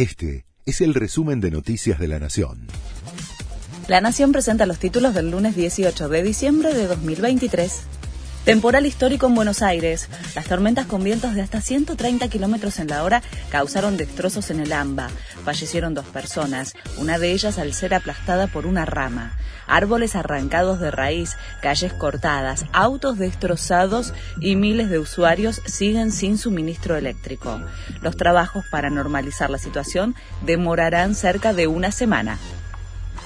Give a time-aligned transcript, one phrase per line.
[0.00, 2.68] Este es el resumen de Noticias de la Nación.
[3.86, 7.82] La Nación presenta los títulos del lunes 18 de diciembre de 2023.
[8.44, 10.08] Temporal histórico en Buenos Aires.
[10.34, 14.72] Las tormentas con vientos de hasta 130 kilómetros en la hora causaron destrozos en el
[14.72, 15.10] AMBA.
[15.44, 19.36] Fallecieron dos personas, una de ellas al ser aplastada por una rama.
[19.66, 26.96] Árboles arrancados de raíz, calles cortadas, autos destrozados y miles de usuarios siguen sin suministro
[26.96, 27.60] eléctrico.
[28.00, 30.14] Los trabajos para normalizar la situación
[30.46, 32.38] demorarán cerca de una semana.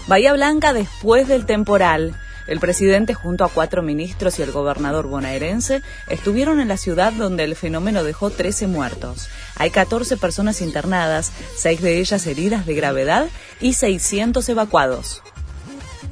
[0.08, 2.14] Bahía Blanca después del temporal.
[2.46, 7.44] El presidente junto a cuatro ministros y el gobernador bonaerense estuvieron en la ciudad donde
[7.44, 9.28] el fenómeno dejó 13 muertos.
[9.56, 13.28] Hay 14 personas internadas, seis de ellas heridas de gravedad
[13.60, 15.22] y 600 evacuados.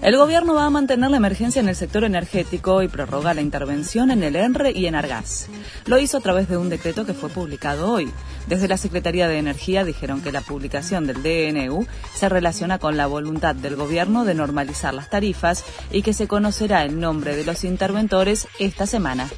[0.03, 4.11] El gobierno va a mantener la emergencia en el sector energético y prorroga la intervención
[4.11, 5.47] en el ENRE y en Argas.
[5.87, 8.11] Lo hizo a través de un decreto que fue publicado hoy.
[8.49, 13.07] Desde la Secretaría de Energía dijeron que la publicación del DNU se relaciona con la
[13.07, 17.63] voluntad del gobierno de normalizar las tarifas y que se conocerá el nombre de los
[17.63, 19.29] interventores esta semana.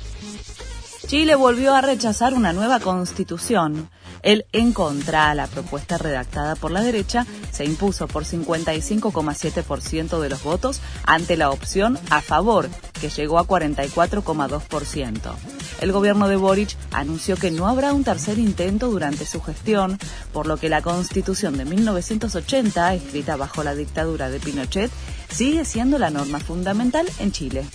[1.06, 3.90] Chile volvió a rechazar una nueva constitución.
[4.22, 10.30] El en contra a la propuesta redactada por la derecha se impuso por 55,7% de
[10.30, 15.34] los votos ante la opción a favor, que llegó a 44,2%.
[15.82, 19.98] El gobierno de Boric anunció que no habrá un tercer intento durante su gestión,
[20.32, 24.90] por lo que la constitución de 1980, escrita bajo la dictadura de Pinochet,
[25.30, 27.66] sigue siendo la norma fundamental en Chile.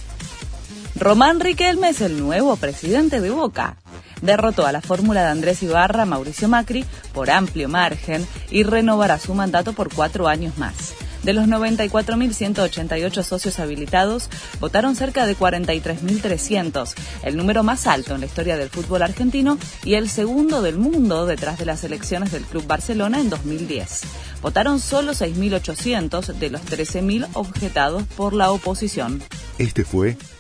[0.96, 3.78] Román Riquelme es el nuevo presidente de Boca.
[4.22, 9.34] Derrotó a la fórmula de Andrés Ibarra, Mauricio Macri, por amplio margen y renovará su
[9.34, 10.94] mandato por cuatro años más.
[11.24, 14.30] De los 94.188 socios habilitados,
[14.62, 19.96] votaron cerca de 43.300, el número más alto en la historia del fútbol argentino y
[19.96, 24.02] el segundo del mundo detrás de las elecciones del Club Barcelona en 2010.
[24.42, 29.22] Votaron solo 6.800 de los 13.000 objetados por la oposición.
[29.58, 30.18] Este fue